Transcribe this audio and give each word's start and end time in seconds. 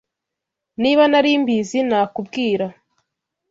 Niba 0.81 1.03
nari 1.11 1.31
mbizi, 1.41 1.79
nakubwira. 1.89 2.67